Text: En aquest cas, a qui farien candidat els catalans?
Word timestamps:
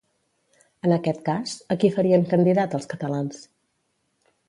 En 0.87 0.95
aquest 0.95 1.21
cas, 1.27 1.53
a 1.75 1.79
qui 1.83 1.93
farien 1.99 2.27
candidat 2.35 2.77
els 2.79 2.93
catalans? 2.95 3.47